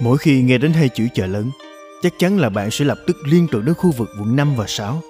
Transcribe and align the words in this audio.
Mỗi 0.00 0.18
khi 0.18 0.42
nghe 0.42 0.58
đến 0.58 0.72
hai 0.72 0.88
chữ 0.88 1.06
chợ 1.14 1.26
lớn, 1.26 1.50
chắc 2.02 2.12
chắn 2.18 2.38
là 2.38 2.48
bạn 2.48 2.70
sẽ 2.70 2.84
lập 2.84 2.98
tức 3.06 3.16
liên 3.24 3.46
tưởng 3.52 3.64
đến 3.64 3.74
khu 3.74 3.90
vực 3.90 4.08
quận 4.20 4.36
5 4.36 4.56
và 4.56 4.64
6. 4.68 5.02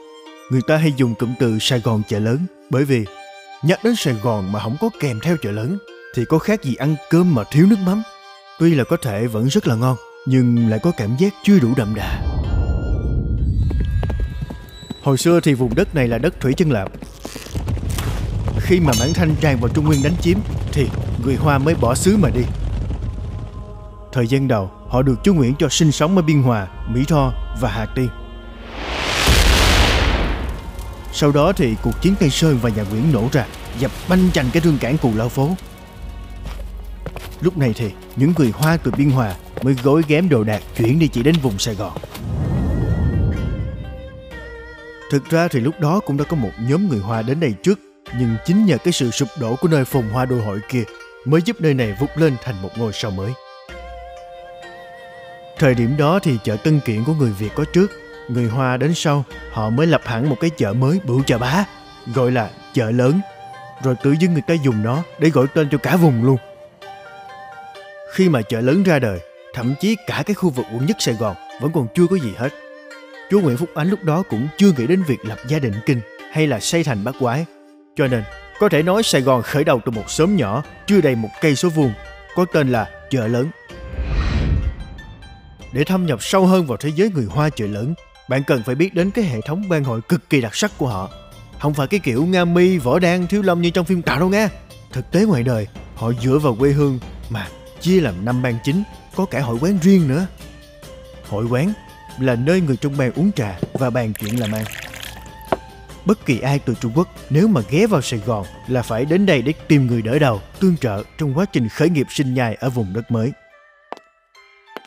Người 0.51 0.61
ta 0.67 0.77
hay 0.77 0.93
dùng 0.97 1.15
cụm 1.15 1.35
từ 1.39 1.59
Sài 1.61 1.81
Gòn 1.81 2.03
chợ 2.09 2.19
lớn 2.19 2.39
bởi 2.71 2.85
vì 2.85 3.05
nhắc 3.63 3.85
đến 3.85 3.95
Sài 3.97 4.15
Gòn 4.15 4.53
mà 4.53 4.61
không 4.61 4.77
có 4.81 4.91
kèm 5.01 5.21
theo 5.21 5.37
chợ 5.43 5.51
lớn 5.51 5.79
thì 6.15 6.25
có 6.25 6.39
khác 6.39 6.65
gì 6.65 6.75
ăn 6.75 6.97
cơm 7.11 7.35
mà 7.35 7.45
thiếu 7.53 7.67
nước 7.67 7.79
mắm. 7.87 8.03
Tuy 8.59 8.75
là 8.75 8.85
có 8.85 8.97
thể 9.03 9.27
vẫn 9.27 9.47
rất 9.47 9.67
là 9.67 9.75
ngon, 9.75 9.97
nhưng 10.27 10.69
lại 10.69 10.79
có 10.83 10.93
cảm 10.97 11.17
giác 11.19 11.35
chưa 11.43 11.59
đủ 11.59 11.69
đậm 11.77 11.95
đà. 11.95 12.23
Hồi 15.03 15.19
xưa 15.19 15.41
thì 15.41 15.55
vùng 15.55 15.75
đất 15.75 15.95
này 15.95 16.09
là 16.09 16.19
đất 16.19 16.41
thủy 16.41 16.53
chân 16.57 16.71
lạp. 16.71 16.93
Khi 18.61 18.81
mà 18.81 18.93
Mãn 19.01 19.13
Thanh 19.15 19.35
tràn 19.41 19.61
vào 19.61 19.69
Trung 19.75 19.85
Nguyên 19.87 20.03
đánh 20.03 20.17
chiếm 20.21 20.39
thì 20.73 20.87
người 21.25 21.37
Hoa 21.37 21.59
mới 21.59 21.75
bỏ 21.75 21.95
xứ 21.95 22.17
mà 22.17 22.29
đi. 22.31 22.43
Thời 24.13 24.27
gian 24.27 24.49
đầu, 24.49 24.71
họ 24.91 25.03
được 25.03 25.15
chú 25.25 25.35
Nguyễn 25.35 25.55
cho 25.59 25.69
sinh 25.69 25.93
sống 25.93 26.17
ở 26.17 26.23
Biên 26.23 26.43
Hòa, 26.43 26.67
Mỹ 26.89 27.05
Tho 27.09 27.33
và 27.61 27.71
Hà 27.71 27.87
Tiên. 27.87 28.09
Sau 31.13 31.33
đó 31.33 31.53
thì 31.53 31.77
cuộc 31.83 32.03
chiến 32.03 32.15
Tây 32.21 32.31
Sơn 32.31 32.59
và 32.63 32.71
nhà 32.71 32.83
Nguyễn 32.91 33.13
nổ 33.13 33.29
ra, 33.33 33.47
dập 33.79 33.91
banh 34.09 34.31
chành 34.33 34.47
cái 34.53 34.61
thương 34.61 34.79
cảng 34.79 34.99
Cù 34.99 35.11
Lao 35.17 35.29
Phố. 35.29 35.57
Lúc 37.41 37.59
này 37.59 37.73
thì 37.77 37.91
những 38.17 38.33
người 38.39 38.53
Hoa 38.55 38.77
từ 38.77 38.91
Biên 38.91 39.11
Hòa 39.11 39.35
mới 39.63 39.75
gối 39.83 40.03
ghém 40.09 40.29
đồ 40.29 40.45
đạc 40.45 40.63
chuyển 40.77 40.99
đi 40.99 41.09
chỉ 41.09 41.23
đến 41.23 41.35
vùng 41.43 41.59
Sài 41.59 41.75
Gòn. 41.75 41.93
Thực 45.11 45.31
ra 45.31 45.49
thì 45.49 45.61
lúc 45.61 45.81
đó 45.81 46.01
cũng 46.07 46.17
đã 46.17 46.25
có 46.25 46.37
một 46.37 46.51
nhóm 46.69 46.89
người 46.89 47.01
Hoa 47.01 47.23
đến 47.23 47.41
đây 47.41 47.55
trước, 47.63 47.79
nhưng 48.19 48.37
chính 48.47 48.67
nhờ 48.67 48.79
cái 48.85 48.93
sự 48.93 49.11
sụp 49.11 49.29
đổ 49.41 49.57
của 49.57 49.69
nơi 49.69 49.85
phồn 49.85 50.05
hoa 50.13 50.25
đô 50.25 50.37
hội 50.41 50.61
kia 50.69 50.85
mới 51.25 51.41
giúp 51.45 51.57
nơi 51.61 51.75
này 51.75 51.97
vụt 52.01 52.11
lên 52.17 52.37
thành 52.45 52.63
một 52.63 52.71
ngôi 52.77 52.93
sao 52.93 53.11
mới. 53.11 53.33
Thời 55.61 55.75
điểm 55.75 55.97
đó 55.97 56.19
thì 56.23 56.39
chợ 56.45 56.57
Tân 56.57 56.81
Kiện 56.81 57.05
của 57.05 57.13
người 57.13 57.31
Việt 57.31 57.51
có 57.55 57.65
trước, 57.73 57.91
người 58.29 58.49
Hoa 58.49 58.77
đến 58.77 58.95
sau, 58.95 59.25
họ 59.53 59.71
mới 59.71 59.87
lập 59.87 60.01
hẳn 60.05 60.29
một 60.29 60.37
cái 60.41 60.51
chợ 60.51 60.73
mới 60.73 61.01
bự 61.05 61.15
chợ 61.27 61.39
bá, 61.39 61.65
gọi 62.15 62.31
là 62.31 62.51
chợ 62.73 62.91
lớn. 62.91 63.21
Rồi 63.83 63.95
tự 64.03 64.13
dưng 64.13 64.33
người 64.33 64.43
ta 64.47 64.55
dùng 64.55 64.83
nó 64.83 65.03
để 65.19 65.31
gọi 65.31 65.47
tên 65.55 65.69
cho 65.71 65.79
cả 65.79 65.97
vùng 65.97 66.25
luôn. 66.25 66.37
Khi 68.13 68.29
mà 68.29 68.43
chợ 68.43 68.61
lớn 68.61 68.83
ra 68.83 68.99
đời, 68.99 69.21
thậm 69.55 69.75
chí 69.81 69.97
cả 70.07 70.23
cái 70.27 70.35
khu 70.35 70.51
vực 70.51 70.67
quận 70.75 70.87
nhất 70.87 70.97
Sài 71.01 71.15
Gòn 71.15 71.37
vẫn 71.61 71.73
còn 71.73 71.87
chưa 71.95 72.07
có 72.11 72.17
gì 72.17 72.33
hết. 72.37 72.49
Chúa 73.31 73.41
Nguyễn 73.41 73.57
Phúc 73.57 73.71
Ánh 73.75 73.91
lúc 73.91 74.05
đó 74.05 74.23
cũng 74.31 74.49
chưa 74.57 74.73
nghĩ 74.77 74.87
đến 74.87 75.03
việc 75.03 75.25
lập 75.25 75.39
gia 75.49 75.59
đình 75.59 75.75
kinh 75.87 76.01
hay 76.33 76.47
là 76.47 76.61
xây 76.61 76.85
thành 76.85 77.05
bát 77.05 77.15
quái. 77.21 77.45
Cho 77.97 78.07
nên, 78.07 78.23
có 78.61 78.69
thể 78.69 78.83
nói 78.83 79.03
Sài 79.03 79.21
Gòn 79.21 79.43
khởi 79.43 79.65
đầu 79.65 79.81
từ 79.85 79.91
một 79.91 80.11
xóm 80.11 80.37
nhỏ 80.37 80.63
chưa 80.87 81.01
đầy 81.01 81.15
một 81.15 81.31
cây 81.41 81.57
số 81.57 81.69
vuông, 81.69 81.93
có 82.35 82.45
tên 82.53 82.69
là 82.69 82.89
chợ 83.11 83.27
lớn. 83.27 83.47
Để 85.73 85.85
thâm 85.85 86.07
nhập 86.07 86.23
sâu 86.23 86.47
hơn 86.47 86.67
vào 86.67 86.77
thế 86.77 86.91
giới 86.95 87.11
người 87.11 87.25
Hoa 87.25 87.51
chợ 87.51 87.67
lớn, 87.67 87.95
bạn 88.29 88.43
cần 88.47 88.63
phải 88.63 88.75
biết 88.75 88.95
đến 88.95 89.11
cái 89.11 89.25
hệ 89.25 89.41
thống 89.41 89.69
ban 89.69 89.85
hội 89.85 90.01
cực 90.09 90.31
kỳ 90.31 90.41
đặc 90.41 90.57
sắc 90.57 90.73
của 90.79 90.87
họ. 90.89 91.11
Không 91.59 91.75
phải 91.75 91.87
cái 91.87 92.01
kiểu 92.01 92.27
Nga 92.27 92.45
Mi, 92.45 92.79
Võ 92.79 92.99
Đan, 92.99 93.27
Thiếu 93.27 93.43
Lâm 93.43 93.63
như 93.63 93.71
trong 93.71 93.85
phim 93.85 94.03
tạo 94.03 94.19
đâu 94.21 94.29
nghe. 94.29 94.49
Thực 94.93 95.11
tế 95.11 95.25
ngoài 95.25 95.43
đời, 95.43 95.67
họ 95.95 96.13
dựa 96.23 96.39
vào 96.39 96.55
quê 96.55 96.71
hương 96.71 96.99
mà 97.31 97.49
chia 97.81 98.01
làm 98.01 98.25
năm 98.25 98.43
ban 98.43 98.59
chính, 98.65 98.83
có 99.17 99.25
cả 99.25 99.41
hội 99.41 99.59
quán 99.61 99.79
riêng 99.83 100.09
nữa. 100.09 100.27
Hội 101.29 101.45
quán 101.45 101.73
là 102.21 102.35
nơi 102.35 102.61
người 102.61 102.77
trong 102.77 102.97
bang 102.97 103.13
uống 103.13 103.33
trà 103.33 103.59
và 103.73 103.91
bàn 103.91 104.13
chuyện 104.21 104.41
làm 104.41 104.53
ăn. 104.53 104.65
Bất 106.05 106.27
kỳ 106.27 106.41
ai 106.41 106.59
từ 106.59 106.75
Trung 106.81 106.93
Quốc 106.95 107.09
nếu 107.31 107.49
mà 107.49 107.61
ghé 107.71 107.87
vào 107.87 108.03
Sài 108.03 108.21
Gòn 108.27 108.47
là 108.69 108.83
phải 108.83 109.05
đến 109.05 109.27
đây 109.27 109.43
để 109.43 109.53
tìm 109.69 109.87
người 109.87 110.03
đỡ 110.03 110.19
đầu, 110.19 110.41
tương 110.61 110.77
trợ 110.77 111.03
trong 111.19 111.39
quá 111.39 111.45
trình 111.53 111.69
khởi 111.69 111.91
nghiệp 111.91 112.07
sinh 112.11 112.35
nhai 112.35 112.55
ở 112.55 112.71
vùng 112.71 112.93
đất 112.93 113.11
mới. 113.11 113.33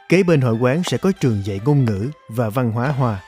Kế 0.10 0.24
bên 0.24 0.42
hội 0.42 0.54
quán 0.54 0.84
sẽ 0.84 0.98
có 0.98 1.12
trường 1.12 1.46
dạy 1.46 1.62
ngôn 1.66 1.86
ngữ 1.86 2.12
và 2.30 2.50
văn 2.50 2.72
hóa 2.72 2.88
Hoa. 2.88 3.24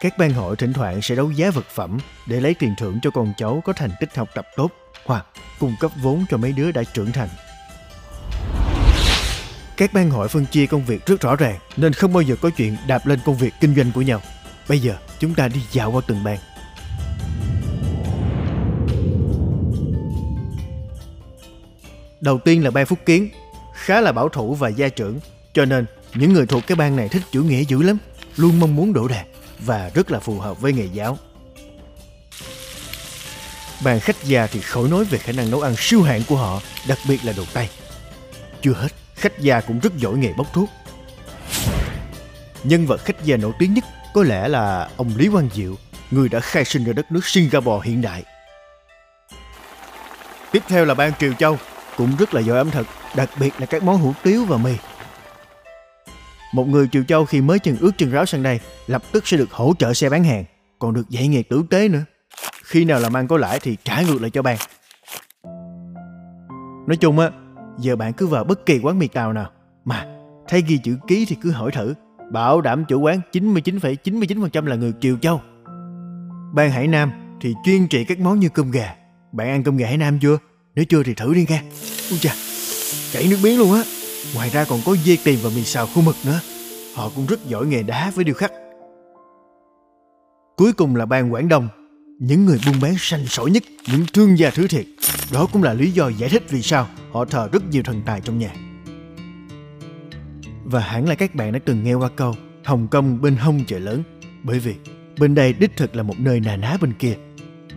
Các 0.00 0.18
ban 0.18 0.32
hội 0.32 0.56
thỉnh 0.56 0.72
thoảng 0.72 1.02
sẽ 1.02 1.14
đấu 1.14 1.30
giá 1.30 1.50
vật 1.50 1.66
phẩm 1.74 1.98
để 2.26 2.40
lấy 2.40 2.54
tiền 2.54 2.74
thưởng 2.78 2.98
cho 3.02 3.10
con 3.10 3.32
cháu 3.36 3.62
có 3.64 3.72
thành 3.72 3.90
tích 4.00 4.16
học 4.16 4.28
tập 4.34 4.46
tốt 4.56 4.70
hoặc 5.04 5.26
cung 5.58 5.74
cấp 5.80 5.90
vốn 6.02 6.24
cho 6.30 6.36
mấy 6.36 6.52
đứa 6.52 6.72
đã 6.72 6.82
trưởng 6.92 7.12
thành. 7.12 7.28
Các 9.76 9.92
ban 9.92 10.10
hội 10.10 10.28
phân 10.28 10.46
chia 10.46 10.66
công 10.66 10.84
việc 10.84 11.06
rất 11.06 11.20
rõ 11.20 11.36
ràng 11.36 11.58
nên 11.76 11.92
không 11.92 12.12
bao 12.12 12.22
giờ 12.22 12.36
có 12.42 12.50
chuyện 12.50 12.76
đạp 12.86 13.06
lên 13.06 13.20
công 13.24 13.36
việc 13.36 13.54
kinh 13.60 13.74
doanh 13.74 13.92
của 13.94 14.02
nhau. 14.02 14.20
Bây 14.68 14.78
giờ 14.78 14.96
chúng 15.18 15.34
ta 15.34 15.48
đi 15.48 15.60
dạo 15.72 15.92
qua 15.92 16.02
từng 16.06 16.24
ban. 16.24 16.38
Đầu 22.20 22.38
tiên 22.38 22.64
là 22.64 22.70
ban 22.70 22.86
Phúc 22.86 22.98
Kiến, 23.06 23.28
khá 23.74 24.00
là 24.00 24.12
bảo 24.12 24.28
thủ 24.28 24.54
và 24.54 24.68
gia 24.68 24.88
trưởng, 24.88 25.20
cho 25.58 25.64
nên 25.64 25.86
những 26.14 26.32
người 26.32 26.46
thuộc 26.46 26.66
cái 26.66 26.76
bang 26.76 26.96
này 26.96 27.08
thích 27.08 27.22
chữ 27.32 27.42
nghĩa 27.42 27.62
dữ 27.62 27.82
lắm, 27.82 27.98
luôn 28.36 28.60
mong 28.60 28.76
muốn 28.76 28.92
đổ 28.92 29.08
đạt 29.08 29.26
và 29.58 29.90
rất 29.94 30.10
là 30.10 30.18
phù 30.18 30.38
hợp 30.38 30.60
với 30.60 30.72
nghề 30.72 30.84
giáo. 30.92 31.18
Bàn 33.84 34.00
khách 34.00 34.24
già 34.24 34.46
thì 34.46 34.60
khỏi 34.60 34.88
nói 34.88 35.04
về 35.04 35.18
khả 35.18 35.32
năng 35.32 35.50
nấu 35.50 35.60
ăn 35.60 35.74
siêu 35.76 36.02
hạng 36.02 36.22
của 36.28 36.36
họ, 36.36 36.60
đặc 36.88 36.98
biệt 37.08 37.24
là 37.24 37.32
đồ 37.36 37.42
Tây. 37.52 37.68
Chưa 38.62 38.72
hết, 38.72 38.88
khách 39.14 39.38
già 39.40 39.60
cũng 39.60 39.78
rất 39.78 39.96
giỏi 39.96 40.16
nghề 40.16 40.32
bốc 40.32 40.46
thuốc. 40.52 40.68
Nhân 42.64 42.86
vật 42.86 43.04
khách 43.04 43.24
già 43.24 43.36
nổi 43.36 43.52
tiếng 43.58 43.74
nhất 43.74 43.84
có 44.14 44.22
lẽ 44.22 44.48
là 44.48 44.88
ông 44.96 45.10
Lý 45.16 45.28
Quang 45.28 45.48
Diệu, 45.54 45.74
người 46.10 46.28
đã 46.28 46.40
khai 46.40 46.64
sinh 46.64 46.84
ra 46.84 46.92
đất 46.92 47.12
nước 47.12 47.26
Singapore 47.26 47.88
hiện 47.88 48.02
đại. 48.02 48.22
Tiếp 50.52 50.62
theo 50.68 50.84
là 50.84 50.94
bang 50.94 51.12
Triều 51.20 51.32
Châu, 51.32 51.58
cũng 51.96 52.16
rất 52.16 52.34
là 52.34 52.40
giỏi 52.40 52.58
ẩm 52.58 52.70
thực, 52.70 52.86
đặc 53.16 53.30
biệt 53.40 53.54
là 53.58 53.66
các 53.66 53.82
món 53.82 53.98
hủ 53.98 54.14
tiếu 54.22 54.44
và 54.44 54.56
mì. 54.56 54.74
Một 56.52 56.68
người 56.68 56.88
Triều 56.92 57.04
Châu 57.04 57.24
khi 57.24 57.40
mới 57.40 57.58
chân 57.58 57.76
ướt 57.80 57.90
chân 57.98 58.10
ráo 58.10 58.26
sang 58.26 58.42
đây, 58.42 58.60
lập 58.86 59.02
tức 59.12 59.28
sẽ 59.28 59.36
được 59.36 59.52
hỗ 59.52 59.74
trợ 59.78 59.94
xe 59.94 60.08
bán 60.08 60.24
hàng, 60.24 60.44
còn 60.78 60.94
được 60.94 61.08
dạy 61.08 61.28
nghề 61.28 61.42
tử 61.42 61.62
tế 61.70 61.88
nữa. 61.88 62.04
Khi 62.64 62.84
nào 62.84 63.00
làm 63.00 63.16
ăn 63.16 63.28
có 63.28 63.36
lãi 63.36 63.60
thì 63.62 63.76
trả 63.84 64.02
ngược 64.02 64.22
lại 64.22 64.30
cho 64.30 64.42
bạn 64.42 64.58
Nói 66.86 66.96
chung 66.96 67.18
á, 67.18 67.30
giờ 67.78 67.96
bạn 67.96 68.12
cứ 68.12 68.26
vào 68.26 68.44
bất 68.44 68.66
kỳ 68.66 68.78
quán 68.82 68.98
mì 68.98 69.08
tàu 69.08 69.32
nào, 69.32 69.50
mà 69.84 70.06
thay 70.48 70.62
ghi 70.66 70.78
chữ 70.84 70.98
ký 71.06 71.24
thì 71.28 71.36
cứ 71.42 71.50
hỏi 71.50 71.70
thử, 71.72 71.94
bảo 72.32 72.60
đảm 72.60 72.84
chủ 72.88 73.00
quán 73.00 73.20
99,99% 73.32 74.66
là 74.66 74.76
người 74.76 74.92
Triều 75.00 75.16
Châu. 75.16 75.40
Ban 76.54 76.70
Hải 76.70 76.86
Nam 76.86 77.12
thì 77.40 77.54
chuyên 77.64 77.88
trị 77.88 78.04
các 78.04 78.18
món 78.18 78.40
như 78.40 78.48
cơm 78.48 78.70
gà. 78.70 78.94
Bạn 79.32 79.48
ăn 79.48 79.62
cơm 79.62 79.76
gà 79.76 79.86
Hải 79.86 79.96
Nam 79.96 80.18
chưa? 80.18 80.38
Nếu 80.74 80.84
chưa 80.84 81.02
thì 81.02 81.14
thử 81.14 81.34
đi 81.34 81.46
nghe. 81.48 81.62
Ui 82.10 82.18
chà, 82.18 82.32
chảy 83.12 83.26
nước 83.30 83.36
miếng 83.42 83.58
luôn 83.58 83.72
á. 83.72 83.82
Ngoài 84.34 84.50
ra 84.50 84.64
còn 84.64 84.80
có 84.86 84.96
dê 85.04 85.16
tiền 85.24 85.38
và 85.42 85.50
mì 85.56 85.64
xào 85.64 85.86
khô 85.86 86.00
mực 86.00 86.16
nữa. 86.26 86.40
Họ 86.94 87.10
cũng 87.14 87.26
rất 87.26 87.46
giỏi 87.46 87.66
nghề 87.66 87.82
đá 87.82 88.12
với 88.14 88.24
điêu 88.24 88.34
khắc. 88.34 88.52
Cuối 90.56 90.72
cùng 90.72 90.96
là 90.96 91.06
ban 91.06 91.32
Quảng 91.32 91.48
Đông. 91.48 91.68
Những 92.18 92.46
người 92.46 92.60
buôn 92.66 92.74
bán 92.82 92.94
sành 92.98 93.26
sỏi 93.26 93.50
nhất, 93.50 93.62
những 93.92 94.06
thương 94.12 94.38
gia 94.38 94.50
thứ 94.50 94.68
thiệt. 94.68 94.86
Đó 95.32 95.46
cũng 95.52 95.62
là 95.62 95.74
lý 95.74 95.90
do 95.90 96.08
giải 96.08 96.30
thích 96.30 96.42
vì 96.48 96.62
sao 96.62 96.88
họ 97.12 97.24
thờ 97.24 97.48
rất 97.52 97.62
nhiều 97.70 97.82
thần 97.82 98.02
tài 98.06 98.20
trong 98.20 98.38
nhà. 98.38 98.54
Và 100.64 100.80
hẳn 100.80 101.08
là 101.08 101.14
các 101.14 101.34
bạn 101.34 101.52
đã 101.52 101.58
từng 101.64 101.84
nghe 101.84 101.94
qua 101.94 102.08
câu 102.08 102.34
Hồng 102.64 102.88
Kông 102.88 103.20
bên 103.20 103.36
hông 103.36 103.64
chợ 103.66 103.78
lớn 103.78 104.02
Bởi 104.42 104.58
vì 104.58 104.74
bên 105.20 105.34
đây 105.34 105.52
đích 105.52 105.76
thực 105.76 105.96
là 105.96 106.02
một 106.02 106.14
nơi 106.18 106.40
nà 106.40 106.56
ná 106.56 106.76
bên 106.80 106.92
kia 106.92 107.14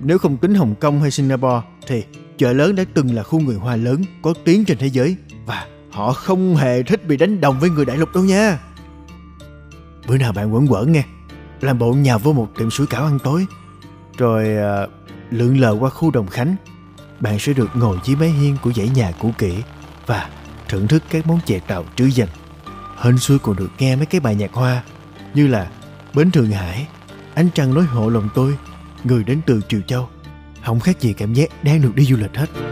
Nếu 0.02 0.18
không 0.18 0.38
tính 0.38 0.56
Hồng 0.56 0.76
Kông 0.80 1.02
hay 1.02 1.12
Singapore 1.12 1.62
Thì 1.88 2.04
chợ 2.38 2.54
lớn 2.54 2.76
đã 2.76 2.84
từng 2.94 3.16
là 3.16 3.24
khu 3.24 3.40
người 3.40 3.56
Hoa 3.56 3.76
lớn 3.76 4.04
có 4.22 4.34
tiếng 4.44 4.66
trên 4.66 4.78
thế 4.78 4.88
giới 4.88 5.16
Và 5.46 5.68
họ 5.92 6.14
không 6.14 6.56
hề 6.56 6.84
thích 6.84 7.08
bị 7.08 7.18
đánh 7.18 7.42
đồng 7.42 7.60
với 7.60 7.70
người 7.70 7.86
đại 7.86 7.98
lục 7.98 8.10
đâu 8.14 8.24
nha 8.24 8.60
Bữa 10.08 10.18
nào 10.18 10.34
bạn 10.34 10.54
quẩn 10.54 10.68
quẩn 10.70 10.92
nghe 10.92 11.04
Làm 11.62 11.80
bộ 11.80 11.94
nhà 11.94 12.18
vô 12.18 12.34
một 12.34 12.48
tiệm 12.58 12.70
sủi 12.70 12.88
cảo 12.88 13.04
ăn 13.04 13.20
tối 13.20 13.46
Rồi 14.18 14.58
à, 14.58 14.88
lượn 15.30 15.60
lờ 15.60 15.76
qua 15.80 15.90
khu 15.90 16.12
Đồng 16.12 16.28
Khánh 16.28 16.56
Bạn 17.20 17.40
sẽ 17.40 17.54
được 17.54 17.70
ngồi 17.74 17.98
dưới 18.04 18.16
mái 18.16 18.30
hiên 18.30 18.58
của 18.64 18.72
dãy 18.74 18.90
nhà 18.90 19.12
cũ 19.20 19.32
kỹ 19.38 19.54
Và 20.06 20.30
thưởng 20.70 20.88
thức 20.88 21.04
các 21.10 21.28
món 21.28 21.40
chè 21.46 21.60
tàu 21.60 21.86
trứ 21.96 22.06
danh 22.06 22.30
hên 23.02 23.18
xui 23.18 23.40
còn 23.40 23.56
được 23.56 23.70
nghe 23.80 23.96
mấy 23.96 24.06
cái 24.06 24.22
bài 24.22 24.36
nhạc 24.36 24.54
hoa 24.54 24.84
như 25.34 25.48
là 25.48 25.72
Bến 26.14 26.32
Thượng 26.32 26.52
Hải, 26.52 26.88
Ánh 27.34 27.50
Trăng 27.54 27.74
nói 27.74 27.84
hộ 27.84 28.10
lòng 28.10 28.30
tôi, 28.36 28.58
Người 29.04 29.24
đến 29.24 29.42
từ 29.46 29.62
Triều 29.68 29.82
Châu. 29.82 30.10
Không 30.66 30.80
khác 30.80 31.00
gì 31.00 31.14
cảm 31.14 31.34
giác 31.34 31.64
đang 31.64 31.82
được 31.82 31.96
đi 31.96 32.06
du 32.06 32.18
lịch 32.18 32.36
hết. 32.36 32.71